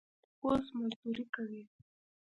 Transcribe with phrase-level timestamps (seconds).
[0.43, 1.63] اوس مزدوري کوي.